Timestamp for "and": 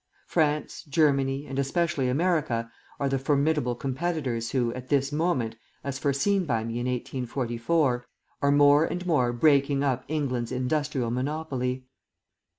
1.45-1.59, 8.83-9.05